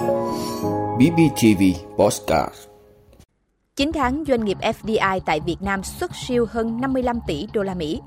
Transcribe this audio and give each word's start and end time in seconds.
BBTV 0.00 1.62
Postcard 1.98 2.54
9 3.76 3.92
tháng 3.92 4.24
doanh 4.28 4.44
nghiệp 4.44 4.58
FDI 4.60 5.20
tại 5.26 5.40
Việt 5.40 5.56
Nam 5.60 5.82
xuất 5.82 6.10
siêu 6.14 6.46
hơn 6.50 6.80
55 6.80 7.20
tỷ 7.26 7.48
đô 7.52 7.62
la 7.62 7.74
Mỹ. 7.74 8.00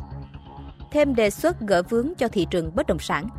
Thêm 0.91 1.15
đề 1.15 1.29
xuất 1.29 1.59
gỡ 1.59 1.81
vướng 1.89 2.13
cho 2.17 2.27
thị 2.27 2.47
trường 2.49 2.75
bất 2.75 2.87
động 2.87 2.99
sản. 2.99 3.29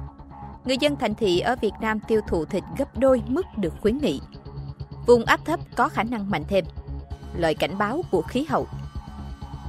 Người 0.65 0.79
dân 0.79 0.97
thành 0.97 1.15
thị 1.15 1.41
ở 1.41 1.57
Việt 1.61 1.73
Nam 1.81 2.01
tiêu 2.09 2.21
thụ 2.29 2.45
thịt 2.45 2.65
gấp 2.79 2.99
đôi 2.99 3.23
mức 3.27 3.47
được 3.57 3.75
khuyến 3.81 3.99
nghị. 3.99 4.21
Vùng 5.07 5.25
áp 5.25 5.41
thấp 5.45 5.61
có 5.77 5.89
khả 5.89 6.03
năng 6.03 6.31
mạnh 6.31 6.45
thêm. 6.49 6.65
Lời 7.37 7.55
cảnh 7.55 7.79
báo 7.79 8.03
của 8.11 8.23
khí 8.23 8.45
hậu. 8.49 8.67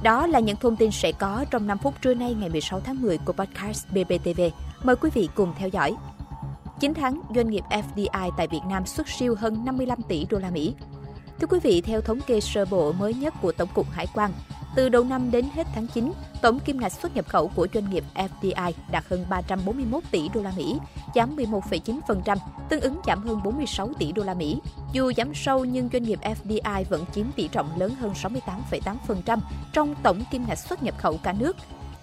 Đó 0.02 0.26
là 0.26 0.40
những 0.40 0.56
thông 0.56 0.76
tin 0.76 0.90
sẽ 0.90 1.12
có 1.12 1.44
trong 1.50 1.66
5 1.66 1.78
phút 1.78 1.94
trưa 2.02 2.14
nay 2.14 2.34
ngày 2.34 2.48
16 2.48 2.80
tháng 2.80 3.02
10 3.02 3.18
của 3.18 3.32
podcast 3.32 3.86
BBTV. 3.90 4.40
Mời 4.82 4.96
quý 4.96 5.10
vị 5.14 5.28
cùng 5.34 5.52
theo 5.58 5.68
dõi. 5.68 5.96
9 6.80 6.94
tháng, 6.94 7.20
doanh 7.34 7.50
nghiệp 7.50 7.64
FDI 7.70 8.30
tại 8.36 8.46
Việt 8.46 8.60
Nam 8.68 8.86
xuất 8.86 9.08
siêu 9.08 9.34
hơn 9.38 9.64
55 9.64 10.02
tỷ 10.08 10.26
đô 10.30 10.38
la 10.38 10.50
Mỹ. 10.50 10.74
Thưa 11.40 11.46
quý 11.46 11.58
vị, 11.62 11.80
theo 11.80 12.00
thống 12.00 12.20
kê 12.26 12.40
sơ 12.40 12.64
bộ 12.64 12.92
mới 12.92 13.14
nhất 13.14 13.34
của 13.42 13.52
Tổng 13.52 13.68
cục 13.74 13.90
Hải 13.90 14.06
quan, 14.14 14.32
từ 14.76 14.88
đầu 14.88 15.04
năm 15.04 15.30
đến 15.30 15.44
hết 15.54 15.66
tháng 15.74 15.86
9, 15.86 16.12
tổng 16.42 16.58
kim 16.60 16.80
ngạch 16.80 16.92
xuất 16.92 17.16
nhập 17.16 17.26
khẩu 17.28 17.48
của 17.48 17.66
doanh 17.74 17.90
nghiệp 17.90 18.04
FDI 18.14 18.72
đạt 18.90 19.04
hơn 19.08 19.26
341 19.28 20.02
tỷ 20.10 20.28
đô 20.34 20.42
la 20.42 20.52
Mỹ, 20.56 20.78
giảm 21.14 21.36
11,9%, 21.36 22.36
tương 22.68 22.80
ứng 22.80 23.00
giảm 23.06 23.22
hơn 23.22 23.42
46 23.44 23.90
tỷ 23.98 24.12
đô 24.12 24.22
la 24.22 24.34
Mỹ. 24.34 24.58
Dù 24.92 25.12
giảm 25.16 25.34
sâu 25.34 25.64
nhưng 25.64 25.88
doanh 25.92 26.02
nghiệp 26.02 26.18
FDI 26.22 26.84
vẫn 26.88 27.04
chiếm 27.14 27.26
tỷ 27.36 27.48
trọng 27.48 27.80
lớn 27.80 27.94
hơn 27.94 28.12
68,8% 28.12 29.38
trong 29.72 29.94
tổng 30.02 30.22
kim 30.30 30.44
ngạch 30.46 30.58
xuất 30.58 30.82
nhập 30.82 30.94
khẩu 30.98 31.18
cả 31.22 31.32
nước, 31.32 31.56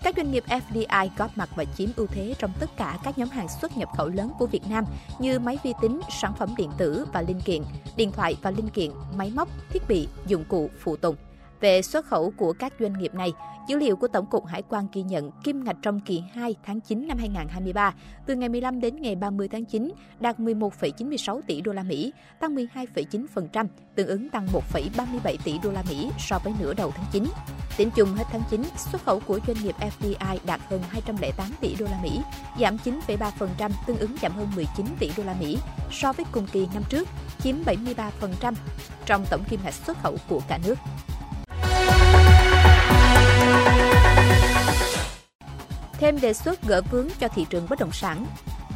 các 0.03 0.13
doanh 0.17 0.31
nghiệp 0.31 0.43
FDI 0.47 1.09
góp 1.17 1.37
mặt 1.37 1.49
và 1.55 1.65
chiếm 1.65 1.89
ưu 1.95 2.07
thế 2.07 2.33
trong 2.39 2.51
tất 2.59 2.77
cả 2.77 2.97
các 3.03 3.17
nhóm 3.17 3.29
hàng 3.29 3.47
xuất 3.61 3.77
nhập 3.77 3.89
khẩu 3.97 4.09
lớn 4.09 4.31
của 4.39 4.45
Việt 4.45 4.61
Nam 4.69 4.85
như 5.19 5.39
máy 5.39 5.57
vi 5.63 5.73
tính, 5.81 6.01
sản 6.21 6.33
phẩm 6.39 6.53
điện 6.57 6.69
tử 6.77 7.05
và 7.13 7.21
linh 7.21 7.41
kiện, 7.41 7.63
điện 7.95 8.11
thoại 8.11 8.35
và 8.41 8.51
linh 8.51 8.69
kiện, 8.69 8.91
máy 9.15 9.31
móc, 9.35 9.49
thiết 9.69 9.87
bị, 9.87 10.07
dụng 10.27 10.43
cụ, 10.45 10.69
phụ 10.79 10.95
tùng. 10.95 11.15
Về 11.63 11.81
xuất 11.81 12.05
khẩu 12.05 12.31
của 12.37 12.53
các 12.53 12.73
doanh 12.79 12.99
nghiệp 12.99 13.13
này, 13.13 13.33
dữ 13.67 13.77
liệu 13.77 13.95
của 13.95 14.07
Tổng 14.07 14.25
cục 14.25 14.45
Hải 14.45 14.61
quan 14.69 14.87
ghi 14.93 15.01
nhận 15.01 15.31
kim 15.43 15.63
ngạch 15.63 15.75
trong 15.81 15.99
kỳ 15.99 16.23
2 16.33 16.55
tháng 16.65 16.81
9 16.81 17.07
năm 17.07 17.17
2023 17.17 17.93
từ 18.25 18.35
ngày 18.35 18.49
15 18.49 18.79
đến 18.79 18.95
ngày 19.01 19.15
30 19.15 19.47
tháng 19.47 19.65
9 19.65 19.91
đạt 20.19 20.39
11,96 20.39 21.41
tỷ 21.47 21.61
đô 21.61 21.73
la 21.73 21.83
Mỹ, 21.83 22.13
tăng 22.39 22.55
12,9%, 22.55 23.67
tương 23.95 24.07
ứng 24.07 24.29
tăng 24.29 24.47
1,37 24.73 25.35
tỷ 25.43 25.59
đô 25.63 25.71
la 25.71 25.83
Mỹ 25.89 26.09
so 26.19 26.39
với 26.43 26.53
nửa 26.59 26.73
đầu 26.73 26.91
tháng 26.95 27.05
9. 27.11 27.23
Tính 27.77 27.89
chung 27.95 28.13
hết 28.13 28.23
tháng 28.31 28.43
9, 28.49 28.63
xuất 28.91 29.03
khẩu 29.03 29.19
của 29.19 29.39
doanh 29.47 29.57
nghiệp 29.63 29.75
FDI 29.79 30.37
đạt 30.45 30.61
hơn 30.69 30.81
208 30.89 31.47
tỷ 31.61 31.75
đô 31.79 31.85
la 31.85 31.99
Mỹ, 32.03 32.19
giảm 32.59 32.77
9,3%, 33.07 33.69
tương 33.87 33.97
ứng 33.97 34.15
giảm 34.21 34.31
hơn 34.31 34.47
19 34.55 34.85
tỷ 34.99 35.11
đô 35.17 35.23
la 35.23 35.35
Mỹ 35.39 35.57
so 35.91 36.13
với 36.13 36.25
cùng 36.31 36.47
kỳ 36.51 36.67
năm 36.73 36.83
trước, 36.89 37.07
chiếm 37.43 37.55
73% 37.65 38.53
trong 39.05 39.25
tổng 39.29 39.43
kim 39.49 39.59
ngạch 39.63 39.73
xuất 39.73 39.97
khẩu 40.03 40.17
của 40.29 40.41
cả 40.47 40.59
nước. 40.65 40.75
Thêm 46.03 46.21
đề 46.21 46.33
xuất 46.33 46.61
gỡ 46.67 46.81
vướng 46.91 47.07
cho 47.19 47.27
thị 47.27 47.45
trường 47.49 47.65
bất 47.69 47.79
động 47.79 47.91
sản. 47.91 48.25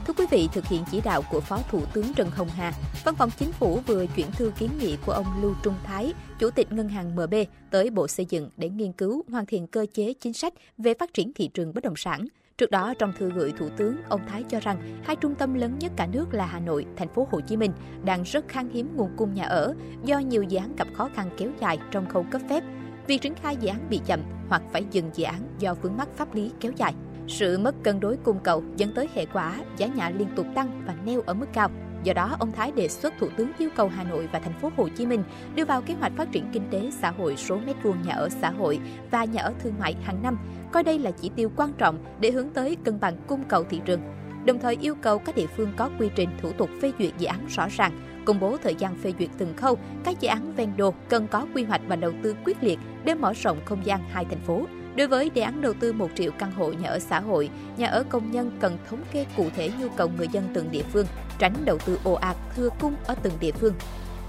Thưa 0.06 0.14
quý 0.17 0.25
vị, 0.31 0.50
thực 0.53 0.66
hiện 0.66 0.83
chỉ 0.92 1.02
đạo 1.02 1.22
của 1.31 1.39
Phó 1.39 1.59
Thủ 1.70 1.81
tướng 1.94 2.14
Trần 2.16 2.30
Hồng 2.30 2.47
Hà, 2.56 2.73
Văn 3.06 3.16
phòng 3.16 3.30
Chính 3.38 3.52
phủ 3.52 3.80
vừa 3.88 4.06
chuyển 4.16 4.31
thư 4.31 4.52
kiến 4.59 4.70
nghị 4.80 4.97
của 5.06 5.11
ông 5.11 5.25
Lưu 5.42 5.53
Trung 5.64 5.73
Thái, 5.83 6.14
Chủ 6.39 6.50
tịch 6.50 6.72
Ngân 6.72 6.89
hàng 6.89 7.16
MB 7.16 7.33
tới 7.72 7.89
Bộ 7.89 8.08
Xây 8.08 8.25
dựng 8.30 8.50
để 8.58 8.70
nghiên 8.70 8.92
cứu 8.92 9.23
hoàn 9.30 9.45
thiện 9.45 9.67
cơ 9.67 9.86
chế 9.94 10.14
chính 10.14 10.33
sách 10.33 10.53
về 10.78 10.94
phát 11.00 11.14
triển 11.14 11.31
thị 11.33 11.50
trường 11.53 11.73
bất 11.73 11.83
động 11.83 11.95
sản. 11.95 12.28
Trước 12.58 12.72
đó, 12.72 12.94
trong 13.00 13.14
thư 13.20 13.31
gửi 13.31 13.53
Thủ 13.59 13.70
tướng, 13.78 13.98
ông 14.09 14.22
Thái 14.28 14.44
cho 14.44 14.59
rằng 14.59 15.02
hai 15.03 15.16
trung 15.16 15.36
tâm 15.36 15.53
lớn 15.53 15.80
nhất 15.80 15.92
cả 15.95 16.08
nước 16.08 16.33
là 16.33 16.45
Hà 16.45 16.59
Nội, 16.59 16.86
thành 16.98 17.09
phố 17.09 17.28
Hồ 17.31 17.42
Chí 17.42 17.58
Minh 17.58 17.72
đang 18.03 18.23
rất 18.23 18.48
khan 18.48 18.70
hiếm 18.73 18.89
nguồn 18.95 19.09
cung 19.17 19.33
nhà 19.33 19.45
ở 19.45 19.73
do 20.03 20.20
nhiều 20.20 20.44
dự 20.44 20.58
án 20.58 20.75
gặp 20.75 20.88
khó 20.94 21.09
khăn 21.16 21.30
kéo 21.38 21.50
dài 21.61 21.80
trong 21.92 22.09
khâu 22.09 22.25
cấp 22.31 22.42
phép. 22.50 22.64
Việc 23.08 23.22
triển 23.22 23.36
khai 23.36 23.58
dự 23.58 23.67
án 23.67 23.89
bị 23.89 24.02
chậm 24.05 24.20
hoặc 24.50 24.61
phải 24.72 24.86
dừng 24.92 25.09
dự 25.14 25.23
án 25.23 25.42
do 25.59 25.73
vướng 25.73 25.98
mắc 25.98 26.08
pháp 26.15 26.36
lý 26.36 26.52
kéo 26.59 26.71
dài. 26.76 26.94
Sự 27.27 27.58
mất 27.58 27.76
cân 27.83 27.99
đối 27.99 28.17
cung 28.17 28.39
cầu 28.43 28.64
dẫn 28.77 28.93
tới 28.93 29.08
hệ 29.14 29.26
quả 29.26 29.55
giá 29.77 29.88
nhà 29.88 30.10
liên 30.10 30.27
tục 30.36 30.45
tăng 30.55 30.82
và 30.88 30.95
neo 31.05 31.21
ở 31.26 31.33
mức 31.33 31.48
cao. 31.54 31.70
Do 32.04 32.14
đó, 32.14 32.36
ông 32.39 32.52
Thái 32.52 32.71
đề 32.71 32.88
xuất 32.88 33.14
Thủ 33.20 33.27
tướng 33.38 33.52
yêu 33.58 33.70
cầu 33.76 33.88
Hà 33.88 34.04
Nội 34.04 34.30
và 34.32 34.39
thành 34.39 34.54
phố 34.54 34.71
Hồ 34.77 34.88
Chí 34.98 35.05
Minh 35.05 35.23
đưa 35.55 35.65
vào 35.65 35.82
kế 35.82 35.93
hoạch 35.93 36.11
phát 36.17 36.32
triển 36.32 36.45
kinh 36.54 36.64
tế 36.71 36.92
xã 36.92 37.11
hội 37.11 37.36
số 37.38 37.58
mét 37.65 37.76
vuông 37.83 37.98
nhà 38.05 38.14
ở 38.14 38.30
xã 38.30 38.49
hội 38.49 38.80
và 39.11 39.23
nhà 39.23 39.42
ở 39.42 39.54
thương 39.60 39.73
mại 39.80 39.95
hàng 40.04 40.23
năm, 40.23 40.38
coi 40.71 40.83
đây 40.83 40.99
là 40.99 41.11
chỉ 41.11 41.32
tiêu 41.36 41.52
quan 41.55 41.73
trọng 41.77 41.98
để 42.20 42.32
hướng 42.32 42.49
tới 42.49 42.77
cân 42.83 42.99
bằng 42.99 43.17
cung 43.27 43.44
cầu 43.44 43.64
thị 43.64 43.82
trường. 43.86 44.02
Đồng 44.45 44.59
thời 44.59 44.77
yêu 44.82 44.95
cầu 44.95 45.20
các 45.20 45.36
địa 45.36 45.48
phương 45.48 45.73
có 45.77 45.89
quy 45.99 46.09
trình 46.15 46.30
thủ 46.42 46.52
tục 46.52 46.70
phê 46.82 46.92
duyệt 46.99 47.14
dự 47.17 47.27
án 47.27 47.45
rõ 47.48 47.67
ràng, 47.70 48.23
công 48.26 48.39
bố 48.39 48.58
thời 48.64 48.76
gian 48.76 48.95
phê 48.95 49.14
duyệt 49.20 49.30
từng 49.38 49.54
khâu, 49.58 49.77
các 50.04 50.20
dự 50.20 50.27
án 50.27 50.54
ven 50.55 50.70
đô 50.77 50.94
cần 51.09 51.27
có 51.27 51.45
quy 51.55 51.64
hoạch 51.64 51.82
và 51.88 51.95
đầu 51.95 52.11
tư 52.23 52.36
quyết 52.45 52.64
liệt 52.64 52.80
để 53.04 53.15
mở 53.15 53.33
rộng 53.33 53.58
không 53.65 53.86
gian 53.86 54.09
hai 54.09 54.26
thành 54.26 54.42
phố, 54.42 54.65
Đối 54.97 55.08
với 55.08 55.30
đề 55.30 55.41
án 55.41 55.61
đầu 55.61 55.73
tư 55.80 55.93
1 55.93 56.09
triệu 56.15 56.31
căn 56.31 56.52
hộ 56.52 56.71
nhà 56.71 56.89
ở 56.89 56.99
xã 56.99 57.19
hội, 57.19 57.49
nhà 57.77 57.87
ở 57.87 58.03
công 58.09 58.31
nhân 58.31 58.52
cần 58.59 58.77
thống 58.89 59.03
kê 59.11 59.25
cụ 59.37 59.47
thể 59.55 59.71
nhu 59.80 59.89
cầu 59.89 60.11
người 60.17 60.27
dân 60.31 60.43
từng 60.53 60.71
địa 60.71 60.83
phương, 60.93 61.05
tránh 61.39 61.53
đầu 61.65 61.77
tư 61.85 61.99
ồ 62.03 62.13
ạt 62.13 62.35
thừa 62.55 62.69
cung 62.80 62.95
ở 63.05 63.15
từng 63.23 63.33
địa 63.39 63.52
phương. 63.52 63.73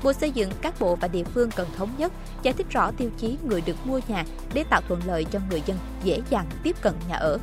Bộ 0.02 0.12
Xây 0.12 0.30
dựng 0.30 0.50
các 0.62 0.74
bộ 0.80 0.96
và 0.96 1.08
địa 1.08 1.24
phương 1.24 1.50
cần 1.56 1.68
thống 1.76 1.90
nhất, 1.98 2.12
giải 2.42 2.54
thích 2.54 2.66
rõ 2.70 2.90
tiêu 2.90 3.10
chí 3.18 3.36
người 3.48 3.60
được 3.60 3.76
mua 3.84 4.00
nhà 4.08 4.24
để 4.54 4.64
tạo 4.70 4.80
thuận 4.88 5.00
lợi 5.06 5.24
cho 5.24 5.40
người 5.50 5.62
dân 5.66 5.78
dễ 6.04 6.20
dàng 6.30 6.46
tiếp 6.62 6.76
cận 6.82 6.94
nhà 7.08 7.16
ở. 7.16 7.38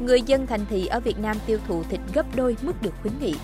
Người 0.00 0.22
dân 0.22 0.46
thành 0.46 0.66
thị 0.70 0.86
ở 0.86 1.00
Việt 1.00 1.18
Nam 1.18 1.36
tiêu 1.46 1.58
thụ 1.68 1.82
thịt 1.82 2.00
gấp 2.14 2.36
đôi 2.36 2.56
mức 2.62 2.82
được 2.82 2.92
khuyến 3.02 3.14
nghị. 3.20 3.34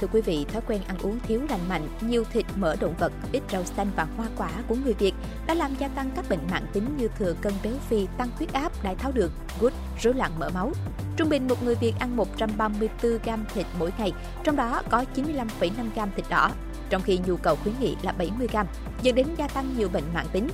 Thưa 0.00 0.06
quý 0.12 0.20
vị, 0.20 0.46
thói 0.52 0.62
quen 0.68 0.80
ăn 0.86 0.98
uống 1.02 1.18
thiếu 1.20 1.40
lành 1.48 1.68
mạnh, 1.68 1.88
nhiều 2.00 2.24
thịt, 2.32 2.46
mỡ 2.56 2.76
động 2.76 2.94
vật, 2.98 3.12
ít 3.32 3.42
rau 3.52 3.64
xanh 3.64 3.90
và 3.96 4.06
hoa 4.16 4.26
quả 4.36 4.50
của 4.68 4.74
người 4.84 4.94
Việt 4.94 5.14
đã 5.46 5.54
làm 5.54 5.74
gia 5.78 5.88
tăng 5.88 6.10
các 6.16 6.24
bệnh 6.28 6.40
mạng 6.50 6.66
tính 6.72 6.96
như 6.96 7.08
thừa 7.18 7.34
cân 7.40 7.52
béo 7.62 7.72
phì, 7.88 8.06
tăng 8.18 8.28
huyết 8.36 8.52
áp, 8.52 8.72
đái 8.82 8.94
tháo 8.94 9.12
đường, 9.12 9.30
gút, 9.60 9.72
rối 10.00 10.14
loạn 10.14 10.30
mỡ 10.38 10.50
máu. 10.54 10.72
Trung 11.16 11.28
bình 11.28 11.48
một 11.48 11.62
người 11.62 11.74
Việt 11.74 11.92
ăn 11.98 12.16
134 12.16 13.18
gram 13.24 13.44
thịt 13.54 13.66
mỗi 13.78 13.92
ngày, 13.98 14.12
trong 14.44 14.56
đó 14.56 14.82
có 14.90 15.04
95,5 15.14 15.70
gram 15.94 16.10
thịt 16.16 16.24
đỏ, 16.30 16.50
trong 16.90 17.02
khi 17.02 17.18
nhu 17.26 17.36
cầu 17.36 17.56
khuyến 17.56 17.74
nghị 17.80 17.96
là 18.02 18.12
70 18.12 18.48
gram, 18.52 18.66
dẫn 19.02 19.14
đến 19.14 19.26
gia 19.38 19.48
tăng 19.48 19.74
nhiều 19.78 19.88
bệnh 19.88 20.04
mạng 20.14 20.26
tính. 20.32 20.48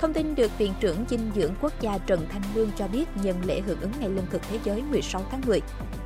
Thông 0.00 0.12
tin 0.12 0.34
được 0.34 0.58
Viện 0.58 0.72
trưởng 0.80 1.04
dinh 1.08 1.30
dưỡng 1.34 1.54
quốc 1.60 1.72
gia 1.80 1.98
Trần 1.98 2.26
Thanh 2.28 2.42
Lương 2.54 2.70
cho 2.76 2.88
biết 2.88 3.04
nhân 3.22 3.36
lễ 3.44 3.60
hưởng 3.60 3.80
ứng 3.80 3.92
Ngày 4.00 4.08
Lương 4.08 4.26
thực 4.30 4.42
Thế 4.42 4.58
giới 4.64 4.82
16 4.82 5.24
tháng 5.30 5.40
10. 5.46 5.60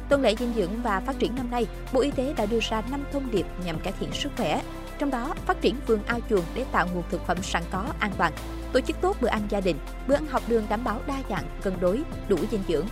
Tuần 0.09 0.22
lễ 0.22 0.34
dinh 0.38 0.53
dưỡng 0.56 0.82
và 0.82 1.00
phát 1.00 1.19
triển 1.19 1.34
năm 1.34 1.50
nay, 1.50 1.66
Bộ 1.93 2.00
Y 2.00 2.10
tế 2.10 2.34
đã 2.37 2.47
đưa 2.47 2.59
ra 2.71 2.83
5 2.91 3.04
thông 3.12 3.31
điệp 3.31 3.47
nhằm 3.65 3.81
cải 3.81 3.93
thiện 4.00 4.12
sức 4.12 4.33
khỏe. 4.37 4.62
Trong 4.99 5.10
đó, 5.10 5.34
phát 5.47 5.60
triển 5.60 5.77
vườn 5.87 6.00
ao 6.06 6.21
chuồng 6.31 6.44
để 6.54 6.65
tạo 6.72 6.88
nguồn 6.94 7.03
thực 7.10 7.27
phẩm 7.27 7.43
sẵn 7.43 7.62
có 7.71 7.84
an 7.99 8.12
toàn, 8.19 8.33
tổ 8.72 8.81
chức 8.81 9.00
tốt 9.00 9.16
bữa 9.21 9.28
ăn 9.28 9.41
gia 9.49 9.60
đình, 9.60 9.77
bữa 10.06 10.15
ăn 10.15 10.27
học 10.27 10.43
đường 10.49 10.66
đảm 10.69 10.84
bảo 10.84 11.00
đa 11.06 11.16
dạng, 11.31 11.44
cân 11.62 11.75
đối, 11.81 12.03
đủ 12.28 12.37
dinh 12.50 12.62
dưỡng. 12.69 12.87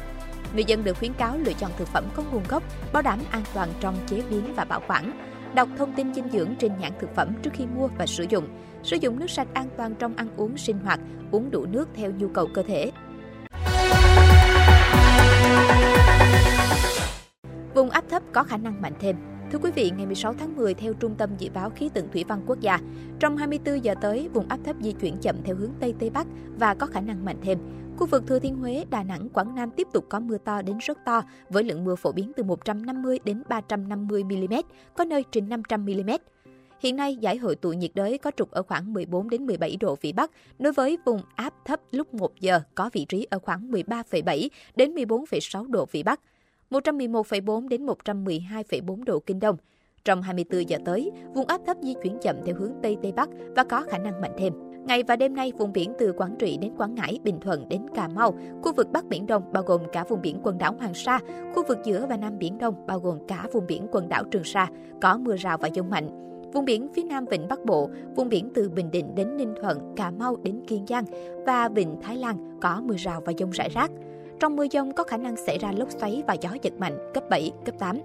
Người 0.54 0.64
dân 0.64 0.84
được 0.84 0.98
khuyến 0.98 1.12
cáo 1.12 1.38
lựa 1.38 1.52
chọn 1.52 1.70
thực 1.78 1.88
phẩm 1.88 2.04
có 2.14 2.22
nguồn 2.32 2.42
gốc, 2.48 2.62
bảo 2.92 3.02
đảm 3.02 3.18
an 3.30 3.42
toàn 3.54 3.68
trong 3.80 3.96
chế 4.06 4.22
biến 4.30 4.54
và 4.56 4.64
bảo 4.64 4.82
quản. 4.88 5.32
Đọc 5.54 5.68
thông 5.78 5.92
tin 5.92 6.14
dinh 6.14 6.28
dưỡng 6.32 6.54
trên 6.58 6.72
nhãn 6.80 6.92
thực 7.00 7.14
phẩm 7.14 7.34
trước 7.42 7.50
khi 7.52 7.66
mua 7.66 7.88
và 7.98 8.06
sử 8.06 8.24
dụng. 8.28 8.44
Sử 8.82 8.96
dụng 8.96 9.18
nước 9.18 9.30
sạch 9.30 9.48
an 9.54 9.68
toàn 9.76 9.94
trong 9.98 10.14
ăn 10.14 10.28
uống 10.36 10.56
sinh 10.56 10.78
hoạt, 10.78 11.00
uống 11.30 11.50
đủ 11.50 11.66
nước 11.66 11.88
theo 11.94 12.10
nhu 12.10 12.28
cầu 12.28 12.48
cơ 12.54 12.62
thể. 12.62 12.90
Vùng 17.74 17.90
áp 17.90 18.04
thấp 18.10 18.22
có 18.32 18.42
khả 18.42 18.56
năng 18.56 18.82
mạnh 18.82 18.94
thêm. 19.00 19.16
Thưa 19.52 19.58
quý 19.58 19.70
vị, 19.74 19.92
ngày 19.96 20.06
16 20.06 20.34
tháng 20.34 20.56
10 20.56 20.74
theo 20.74 20.92
Trung 20.92 21.14
tâm 21.14 21.30
Dự 21.38 21.50
báo 21.54 21.70
Khí 21.70 21.88
tượng 21.94 22.08
Thủy 22.12 22.24
văn 22.28 22.42
Quốc 22.46 22.60
gia, 22.60 22.78
trong 23.18 23.36
24 23.36 23.84
giờ 23.84 23.94
tới, 24.00 24.28
vùng 24.32 24.48
áp 24.48 24.58
thấp 24.64 24.76
di 24.80 24.92
chuyển 24.92 25.16
chậm 25.16 25.36
theo 25.44 25.56
hướng 25.56 25.70
Tây 25.80 25.94
Tây 25.98 26.10
Bắc 26.10 26.26
và 26.58 26.74
có 26.74 26.86
khả 26.86 27.00
năng 27.00 27.24
mạnh 27.24 27.36
thêm. 27.42 27.58
Khu 28.02 28.06
vực 28.06 28.26
Thừa 28.26 28.38
Thiên 28.38 28.56
Huế, 28.56 28.84
Đà 28.90 29.02
Nẵng, 29.02 29.28
Quảng 29.28 29.54
Nam 29.54 29.70
tiếp 29.70 29.88
tục 29.92 30.04
có 30.08 30.20
mưa 30.20 30.38
to 30.38 30.62
đến 30.62 30.78
rất 30.78 30.98
to, 31.04 31.22
với 31.48 31.64
lượng 31.64 31.84
mưa 31.84 31.94
phổ 31.94 32.12
biến 32.12 32.32
từ 32.36 32.42
150 32.42 33.18
đến 33.24 33.42
350 33.48 34.24
mm, 34.24 34.54
có 34.96 35.04
nơi 35.04 35.24
trên 35.30 35.48
500 35.48 35.84
mm. 35.84 36.10
Hiện 36.80 36.96
nay, 36.96 37.16
giải 37.16 37.36
hội 37.36 37.56
tụ 37.56 37.72
nhiệt 37.72 37.90
đới 37.94 38.18
có 38.18 38.30
trục 38.36 38.50
ở 38.50 38.62
khoảng 38.62 38.92
14 38.92 39.30
đến 39.30 39.46
17 39.46 39.76
độ 39.76 39.96
vĩ 40.00 40.12
Bắc, 40.12 40.30
đối 40.58 40.72
với 40.72 40.98
vùng 41.04 41.20
áp 41.34 41.54
thấp 41.64 41.80
lúc 41.90 42.14
1 42.14 42.40
giờ 42.40 42.60
có 42.74 42.90
vị 42.92 43.04
trí 43.04 43.26
ở 43.30 43.38
khoảng 43.38 43.70
13,7 43.70 44.48
đến 44.76 44.94
14,6 44.94 45.70
độ 45.70 45.86
vĩ 45.92 46.02
Bắc. 46.02 46.20
111,4 46.70 47.68
đến 47.68 47.86
112,4 47.86 49.04
độ 49.04 49.20
kinh 49.20 49.40
đông. 49.40 49.56
Trong 50.04 50.22
24 50.22 50.68
giờ 50.68 50.78
tới, 50.84 51.10
vùng 51.34 51.46
áp 51.46 51.60
thấp 51.66 51.76
di 51.82 51.94
chuyển 52.02 52.18
chậm 52.22 52.36
theo 52.46 52.54
hướng 52.54 52.72
Tây 52.82 52.96
Tây 53.02 53.12
Bắc 53.12 53.28
và 53.56 53.64
có 53.64 53.82
khả 53.90 53.98
năng 53.98 54.20
mạnh 54.20 54.32
thêm. 54.38 54.71
Ngày 54.84 55.02
và 55.02 55.16
đêm 55.16 55.34
nay, 55.34 55.52
vùng 55.58 55.72
biển 55.72 55.92
từ 55.98 56.12
Quảng 56.12 56.36
Trị 56.38 56.58
đến 56.60 56.72
Quảng 56.78 56.94
Ngãi, 56.94 57.18
Bình 57.24 57.40
Thuận 57.40 57.68
đến 57.68 57.82
Cà 57.94 58.08
Mau, 58.08 58.34
khu 58.62 58.72
vực 58.72 58.92
Bắc 58.92 59.04
Biển 59.08 59.26
Đông 59.26 59.42
bao 59.52 59.62
gồm 59.62 59.80
cả 59.92 60.04
vùng 60.08 60.22
biển 60.22 60.40
quần 60.42 60.58
đảo 60.58 60.74
Hoàng 60.78 60.94
Sa, 60.94 61.18
khu 61.54 61.62
vực 61.68 61.78
giữa 61.84 62.06
và 62.08 62.16
Nam 62.16 62.38
Biển 62.38 62.58
Đông 62.58 62.74
bao 62.86 62.98
gồm 62.98 63.18
cả 63.28 63.46
vùng 63.52 63.66
biển 63.66 63.86
quần 63.92 64.08
đảo 64.08 64.24
Trường 64.24 64.44
Sa, 64.44 64.68
có 65.00 65.18
mưa 65.18 65.36
rào 65.36 65.58
và 65.58 65.68
dông 65.74 65.90
mạnh. 65.90 66.08
Vùng 66.52 66.64
biển 66.64 66.88
phía 66.94 67.02
Nam 67.02 67.24
Vịnh 67.24 67.48
Bắc 67.48 67.64
Bộ, 67.64 67.90
vùng 68.16 68.28
biển 68.28 68.50
từ 68.54 68.68
Bình 68.68 68.90
Định 68.90 69.14
đến 69.14 69.36
Ninh 69.36 69.54
Thuận, 69.62 69.78
Cà 69.96 70.10
Mau 70.10 70.36
đến 70.36 70.60
Kiên 70.66 70.86
Giang 70.86 71.04
và 71.46 71.68
Vịnh 71.68 71.96
Thái 72.02 72.16
Lan 72.16 72.58
có 72.60 72.82
mưa 72.84 72.96
rào 72.98 73.20
và 73.24 73.32
dông 73.38 73.50
rải 73.50 73.68
rác. 73.68 73.90
Trong 74.40 74.56
mưa 74.56 74.66
dông 74.72 74.92
có 74.92 75.04
khả 75.04 75.16
năng 75.16 75.36
xảy 75.36 75.58
ra 75.58 75.72
lốc 75.72 75.90
xoáy 75.90 76.22
và 76.26 76.34
gió 76.34 76.50
giật 76.62 76.72
mạnh 76.78 76.98
cấp 77.14 77.24
7, 77.30 77.52
cấp 77.64 77.74
8. 77.78 77.98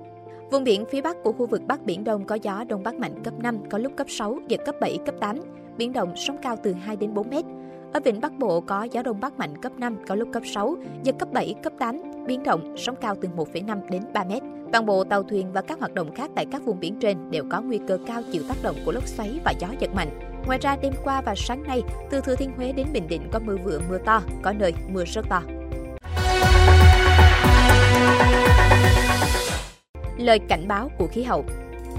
Vùng 0.52 0.64
biển 0.64 0.86
phía 0.86 1.02
bắc 1.02 1.24
của 1.24 1.32
khu 1.32 1.46
vực 1.46 1.62
Bắc 1.68 1.86
Biển 1.86 2.04
Đông 2.04 2.26
có 2.26 2.36
gió 2.36 2.64
Đông 2.68 2.84
Bắc 2.84 2.96
mạnh 2.96 3.24
cấp 3.24 3.34
5, 3.40 3.58
có 3.70 3.78
lúc 3.78 3.92
cấp 3.96 4.10
6, 4.10 4.40
giật 4.48 4.60
cấp 4.66 4.76
7, 4.82 4.98
cấp 5.06 5.16
8. 5.20 5.38
Biển 5.78 5.94
động 5.94 6.14
sóng 6.16 6.38
cao 6.42 6.56
từ 6.64 6.74
2 6.74 6.96
đến 6.96 7.14
4 7.14 7.30
mét. 7.30 7.46
Ở 7.94 8.00
vịnh 8.04 8.22
Bắc 8.22 8.40
Bộ 8.40 8.62
có 8.62 8.84
gió 8.84 9.02
Đông 9.02 9.20
Bắc 9.20 9.38
mạnh 9.38 9.62
cấp 9.62 9.72
5, 9.78 9.98
có 10.08 10.16
lúc 10.16 10.30
cấp 10.34 10.44
6, 10.46 10.76
giật 11.04 11.16
cấp 11.20 11.30
7, 11.34 11.56
cấp 11.64 11.74
8. 11.80 12.02
Biển 12.28 12.44
động 12.44 12.76
sóng 12.78 12.96
cao 13.02 13.16
từ 13.22 13.30
1,5 13.36 13.80
đến 13.90 14.04
3 14.14 14.24
mét. 14.24 14.44
Toàn 14.72 14.86
bộ 14.86 15.04
tàu 15.04 15.24
thuyền 15.24 15.52
và 15.54 15.62
các 15.62 15.80
hoạt 15.80 15.94
động 15.94 16.16
khác 16.16 16.32
tại 16.36 16.46
các 16.52 16.66
vùng 16.66 16.80
biển 16.80 17.00
trên 17.00 17.32
đều 17.32 17.44
có 17.52 17.62
nguy 17.62 17.80
cơ 17.88 17.98
cao 18.08 18.22
chịu 18.32 18.44
tác 18.50 18.56
động 18.64 18.76
của 18.86 18.92
lốc 18.92 19.08
xoáy 19.08 19.40
và 19.46 19.54
gió 19.60 19.68
giật 19.80 19.90
mạnh. 19.96 20.10
Ngoài 20.48 20.60
ra, 20.62 20.78
đêm 20.82 20.94
qua 21.04 21.22
và 21.22 21.34
sáng 21.38 21.64
nay, 21.64 21.82
từ 22.10 22.22
Thừa 22.22 22.36
Thiên 22.36 22.52
Huế 22.58 22.72
đến 22.72 22.88
Bình 22.94 23.08
Định 23.08 23.30
có 23.32 23.40
mưa 23.40 23.58
vừa 23.64 23.80
mưa 23.90 23.98
to, 24.06 24.22
có 24.42 24.54
nơi 24.54 24.74
mưa 24.90 25.06
rất 25.06 25.26
to. 25.30 25.42
Lời 30.18 30.40
cảnh 30.40 30.68
báo 30.68 30.90
của 30.98 31.08
khí 31.08 31.24
hậu 31.24 31.46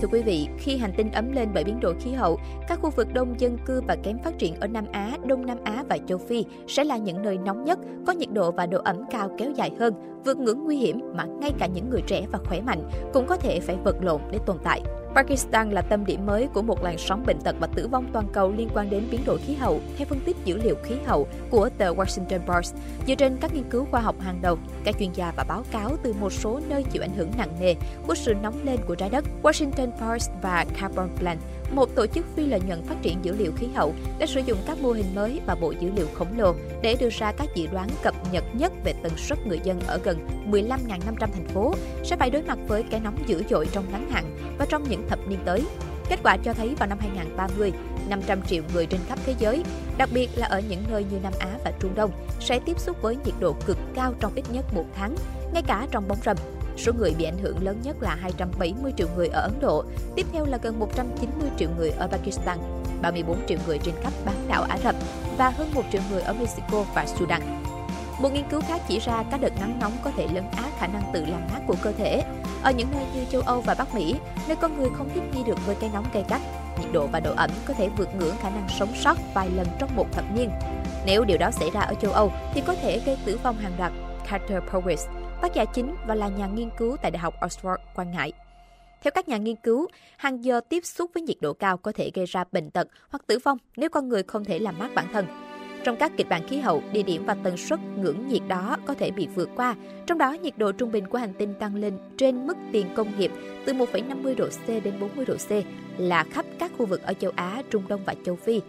Thưa 0.01 0.09
quý 0.09 0.23
vị, 0.23 0.49
khi 0.59 0.77
hành 0.77 0.93
tinh 0.97 1.13
ấm 1.13 1.33
lên 1.33 1.49
bởi 1.55 1.65
biến 1.65 1.81
đổi 1.81 1.95
khí 2.01 2.13
hậu, 2.13 2.39
các 2.69 2.79
khu 2.83 2.91
vực 2.91 3.09
đông 3.15 3.41
dân 3.41 3.59
cư 3.67 3.81
và 3.89 3.97
kém 4.03 4.19
phát 4.19 4.39
triển 4.39 4.55
ở 4.55 4.67
Nam 4.67 4.85
Á, 4.93 5.17
Đông 5.27 5.47
Nam 5.47 5.59
Á 5.65 5.85
và 5.89 5.99
châu 6.07 6.19
Phi 6.19 6.45
sẽ 6.69 6.85
là 6.85 6.97
những 6.97 7.23
nơi 7.23 7.39
nóng 7.39 7.65
nhất, 7.65 7.79
có 8.07 8.13
nhiệt 8.13 8.33
độ 8.33 8.51
và 8.51 8.67
độ 8.67 8.81
ẩm 8.85 8.97
cao 9.11 9.31
kéo 9.39 9.51
dài 9.51 9.73
hơn, 9.79 9.95
vượt 10.25 10.39
ngưỡng 10.39 10.65
nguy 10.65 10.77
hiểm 10.77 11.01
mà 11.15 11.25
ngay 11.25 11.53
cả 11.59 11.67
những 11.67 11.91
người 11.91 12.03
trẻ 12.07 12.27
và 12.33 12.39
khỏe 12.45 12.61
mạnh 12.61 12.91
cũng 13.13 13.27
có 13.27 13.37
thể 13.37 13.61
phải 13.61 13.77
vật 13.85 13.97
lộn 14.01 14.21
để 14.31 14.39
tồn 14.47 14.57
tại. 14.65 14.83
Pakistan 15.15 15.71
là 15.71 15.83
tâm 15.83 16.07
điểm 16.07 16.27
mới 16.27 16.49
của 16.55 16.63
một 16.63 16.83
làn 16.83 16.99
sóng 16.99 17.25
bệnh 17.27 17.41
tật 17.41 17.57
và 17.61 17.67
tử 17.67 17.89
vong 17.89 18.07
toàn 18.13 18.27
cầu 18.33 18.53
liên 18.57 18.69
quan 18.75 18.91
đến 18.91 19.05
biến 19.11 19.21
đổi 19.27 19.39
khí 19.39 19.55
hậu, 19.55 19.81
theo 19.97 20.07
phân 20.07 20.21
tích 20.21 20.37
dữ 20.45 20.57
liệu 20.57 20.75
khí 20.83 20.95
hậu 21.07 21.29
của 21.51 21.69
tờ 21.79 21.95
Washington 21.95 22.39
Post. 22.39 22.75
Dựa 23.07 23.15
trên 23.15 23.37
các 23.41 23.55
nghiên 23.55 23.71
cứu 23.71 23.87
khoa 23.91 24.01
học 24.01 24.21
hàng 24.21 24.39
đầu, 24.43 24.59
các 24.85 24.95
chuyên 24.99 25.13
gia 25.13 25.33
và 25.37 25.45
báo 25.49 25.63
cáo 25.71 25.97
từ 26.03 26.13
một 26.21 26.33
số 26.33 26.61
nơi 26.69 26.83
chịu 26.83 27.03
ảnh 27.03 27.15
hưởng 27.17 27.31
nặng 27.39 27.53
nề 27.61 27.75
của 28.07 28.15
sự 28.15 28.35
nóng 28.43 28.65
lên 28.65 28.81
của 28.87 28.95
trái 28.95 29.11
đất, 29.11 29.25
Washington 29.43 29.91
Post 29.91 30.31
và 30.43 30.67
Carbon 30.81 31.09
Plan 31.17 31.39
một 31.71 31.95
tổ 31.95 32.07
chức 32.07 32.27
phi 32.37 32.47
lợi 32.47 32.61
nhuận 32.61 32.83
phát 32.83 32.95
triển 33.03 33.19
dữ 33.23 33.37
liệu 33.37 33.53
khí 33.57 33.67
hậu 33.75 33.95
đã 34.19 34.27
sử 34.27 34.41
dụng 34.41 34.59
các 34.67 34.79
mô 34.83 34.91
hình 34.91 35.15
mới 35.15 35.41
và 35.47 35.55
bộ 35.55 35.71
dữ 35.81 35.91
liệu 35.97 36.07
khổng 36.15 36.39
lồ 36.39 36.55
để 36.83 36.97
đưa 37.01 37.11
ra 37.11 37.33
các 37.33 37.49
dự 37.55 37.67
đoán 37.73 37.89
cập 38.03 38.15
nhật 38.33 38.45
nhất 38.53 38.73
về 38.85 38.95
tần 39.03 39.13
suất 39.17 39.47
người 39.47 39.61
dân 39.65 39.81
ở 39.87 39.99
gần 40.05 40.29
15.500 40.51 41.15
thành 41.19 41.49
phố 41.49 41.75
sẽ 42.05 42.17
phải 42.17 42.31
đối 42.31 42.43
mặt 42.43 42.59
với 42.69 42.83
cái 42.91 43.01
nóng 43.01 43.19
dữ 43.27 43.43
dội 43.51 43.67
trong 43.73 43.85
ngắn 43.93 44.11
hạn 44.11 44.55
và 44.59 44.67
trong 44.69 44.85
những 44.89 45.09
thập 45.09 45.19
niên 45.29 45.39
tới. 45.45 45.63
Kết 46.09 46.21
quả 46.23 46.37
cho 46.37 46.53
thấy 46.53 46.75
vào 46.79 46.89
năm 46.89 46.99
2030, 47.01 47.73
500 48.09 48.43
triệu 48.43 48.63
người 48.75 48.87
trên 48.87 49.01
khắp 49.09 49.19
thế 49.27 49.35
giới, 49.39 49.65
đặc 49.99 50.09
biệt 50.13 50.31
là 50.37 50.47
ở 50.47 50.63
những 50.69 50.83
nơi 50.91 51.05
như 51.11 51.19
Nam 51.23 51.33
Á 51.39 51.59
và 51.65 51.73
Trung 51.81 51.95
Đông, 51.95 52.11
sẽ 52.41 52.59
tiếp 52.59 52.79
xúc 52.81 53.03
với 53.03 53.17
nhiệt 53.25 53.35
độ 53.41 53.57
cực 53.67 53.79
cao 53.95 54.15
trong 54.21 54.33
ít 54.35 54.45
nhất 54.53 54.65
một 54.75 54.85
tháng, 54.95 55.17
ngay 55.53 55.63
cả 55.67 55.87
trong 55.91 56.09
bóng 56.09 56.19
râm. 56.25 56.37
Số 56.79 56.93
người 56.93 57.15
bị 57.19 57.25
ảnh 57.25 57.39
hưởng 57.39 57.65
lớn 57.65 57.81
nhất 57.83 57.97
là 58.01 58.15
270 58.15 58.93
triệu 58.97 59.09
người 59.17 59.29
ở 59.29 59.41
Ấn 59.41 59.61
Độ, 59.61 59.85
tiếp 60.17 60.27
theo 60.33 60.45
là 60.47 60.59
gần 60.63 60.79
190 60.79 61.51
triệu 61.59 61.69
người 61.79 61.91
ở 61.91 62.07
Pakistan, 62.07 62.59
34 63.03 63.47
triệu 63.47 63.59
người 63.67 63.79
trên 63.79 63.95
khắp 64.03 64.13
bán 64.25 64.35
đảo 64.49 64.63
Ả 64.63 64.79
Rập 64.79 64.95
và 65.39 65.51
hơn 65.51 65.71
1 65.75 65.83
triệu 65.93 66.03
người 66.11 66.23
ở 66.23 66.33
Mexico 66.33 66.85
và 66.95 67.07
Sudan. 67.07 67.43
Một 68.21 68.33
nghiên 68.33 68.49
cứu 68.51 68.61
khác 68.61 68.81
chỉ 68.89 68.99
ra 68.99 69.25
các 69.31 69.41
đợt 69.41 69.61
nắng 69.61 69.79
nóng 69.81 69.93
có 70.05 70.11
thể 70.17 70.29
lấn 70.35 70.45
át 70.57 70.79
khả 70.79 70.87
năng 70.87 71.03
tự 71.13 71.25
làm 71.25 71.41
mát 71.53 71.61
của 71.67 71.75
cơ 71.83 71.93
thể. 71.93 72.23
Ở 72.63 72.71
những 72.71 72.89
nơi 72.93 73.05
như 73.15 73.25
châu 73.31 73.41
Âu 73.41 73.61
và 73.61 73.75
Bắc 73.75 73.95
Mỹ, 73.95 74.15
nơi 74.49 74.57
con 74.57 74.79
người 74.79 74.89
không 74.99 75.09
thích 75.15 75.23
nghi 75.33 75.43
được 75.47 75.67
với 75.67 75.75
cái 75.75 75.91
nóng 75.93 76.05
gay 76.13 76.25
gắt, 76.29 76.41
nhiệt 76.81 76.93
độ 76.93 77.07
và 77.07 77.21
độ 77.21 77.33
ẩm 77.37 77.51
có 77.67 77.75
thể 77.75 77.89
vượt 77.97 78.09
ngưỡng 78.15 78.35
khả 78.43 78.51
năng 78.51 78.69
sống 78.79 78.95
sót 78.95 79.19
vài 79.35 79.51
lần 79.51 79.67
trong 79.79 79.97
một 79.97 80.07
thập 80.13 80.25
niên. 80.35 80.51
Nếu 81.07 81.25
điều 81.25 81.39
đó 81.39 81.51
xảy 81.51 81.71
ra 81.71 81.81
ở 81.81 81.95
châu 81.95 82.13
Âu 82.13 82.33
thì 82.55 82.63
có 82.67 82.75
thể 82.75 83.01
gây 83.07 83.17
tử 83.25 83.39
vong 83.43 83.57
hàng 83.57 83.73
loạt. 83.79 83.93
Carter 84.31 84.63
Powers, 84.73 85.18
tác 85.43 85.55
giả 85.55 85.65
chính 85.65 85.95
và 86.07 86.15
là 86.15 86.29
nhà 86.29 86.47
nghiên 86.47 86.69
cứu 86.79 86.97
tại 87.03 87.11
Đại 87.11 87.19
học 87.19 87.35
Oxford 87.41 87.77
quan 87.95 88.11
ngại. 88.11 88.33
Theo 89.03 89.11
các 89.15 89.29
nhà 89.29 89.37
nghiên 89.37 89.57
cứu, 89.57 89.87
hàng 90.17 90.45
giờ 90.45 90.61
tiếp 90.69 90.85
xúc 90.85 91.11
với 91.15 91.23
nhiệt 91.23 91.37
độ 91.41 91.53
cao 91.53 91.77
có 91.77 91.93
thể 91.93 92.11
gây 92.15 92.27
ra 92.27 92.45
bệnh 92.53 92.71
tật 92.71 92.89
hoặc 93.09 93.27
tử 93.27 93.39
vong 93.39 93.59
nếu 93.77 93.91
con 93.91 94.09
người 94.09 94.23
không 94.23 94.45
thể 94.45 94.59
làm 94.59 94.79
mát 94.79 94.95
bản 94.95 95.07
thân. 95.13 95.27
Trong 95.85 95.97
các 95.97 96.13
kịch 96.17 96.29
bản 96.29 96.49
khí 96.49 96.59
hậu, 96.59 96.83
địa 96.93 97.03
điểm 97.03 97.27
và 97.27 97.35
tần 97.35 97.57
suất 97.57 97.81
ngưỡng 97.97 98.29
nhiệt 98.29 98.43
đó 98.49 98.77
có 98.87 98.95
thể 98.95 99.11
bị 99.11 99.29
vượt 99.35 99.51
qua, 99.57 99.75
trong 100.07 100.19
đó 100.19 100.33
nhiệt 100.33 100.59
độ 100.59 100.73
trung 100.73 100.93
bình 100.93 101.07
của 101.07 101.19
hành 101.19 101.35
tinh 101.39 101.55
tăng 101.55 101.75
lên 101.75 101.99
trên 102.17 102.47
mức 102.47 102.57
tiền 102.73 102.87
công 102.95 103.19
nghiệp 103.19 103.33
từ 103.65 103.73
1,50 103.73 104.37
độ 104.37 104.49
C 104.49 104.85
đến 104.85 105.01
40 105.01 105.25
độ 105.25 105.35
C 105.35 105.51
là 105.99 106.25
khắp 106.25 106.45
các 106.59 106.73
khu 106.79 106.87
vực 106.87 107.03
ở 107.03 107.15
châu 107.15 107.33
Á, 107.37 107.63
Trung 107.71 107.89
Đông 107.89 108.05
và 108.05 108.15
châu 108.25 108.37
Phi. 108.37 108.61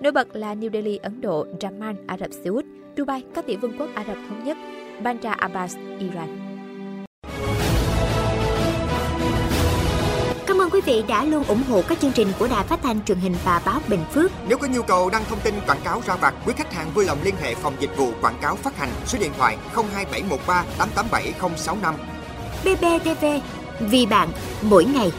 Nổi 0.00 0.12
bật 0.12 0.36
là 0.36 0.54
New 0.54 0.70
Delhi, 0.72 0.96
Ấn 0.96 1.20
Độ, 1.20 1.46
Daman, 1.60 1.96
Ả 2.06 2.16
Rập 2.16 2.30
Xê 2.32 2.50
Út, 2.50 2.64
Dubai, 2.96 3.22
các 3.34 3.46
tiểu 3.46 3.58
vương 3.62 3.78
quốc 3.78 3.88
Ả 3.94 4.04
Rập 4.08 4.16
Thống 4.28 4.44
Nhất, 4.44 4.56
Bandar 5.02 5.38
Abbas, 5.38 5.76
Iran. 5.98 6.38
Cảm 10.46 10.58
ơn 10.58 10.70
quý 10.70 10.80
vị 10.80 11.04
đã 11.08 11.24
luôn 11.24 11.44
ủng 11.44 11.62
hộ 11.68 11.82
các 11.88 12.00
chương 12.00 12.12
trình 12.12 12.28
của 12.38 12.48
Đài 12.48 12.64
Phát 12.64 12.80
thanh 12.82 13.04
truyền 13.04 13.18
hình 13.18 13.34
và 13.44 13.62
báo 13.66 13.80
Bình 13.88 14.04
Phước. 14.12 14.30
Nếu 14.48 14.58
có 14.58 14.66
nhu 14.66 14.82
cầu 14.82 15.10
đăng 15.10 15.24
thông 15.28 15.40
tin 15.40 15.54
quảng 15.66 15.80
cáo 15.84 16.02
ra 16.06 16.16
vặt, 16.16 16.34
quý 16.46 16.52
khách 16.56 16.72
hàng 16.72 16.90
vui 16.94 17.04
lòng 17.04 17.18
liên 17.24 17.34
hệ 17.40 17.54
phòng 17.54 17.74
dịch 17.80 17.96
vụ 17.96 18.10
quảng 18.20 18.38
cáo 18.42 18.56
phát 18.56 18.76
hành 18.76 18.90
số 19.06 19.18
điện 19.18 19.32
thoại 19.38 19.56
02713 19.74 20.64
887065. 20.78 21.94
BBTV, 22.64 23.24
vì 23.80 24.06
bạn, 24.06 24.28
mỗi 24.62 24.84
ngày. 24.84 25.12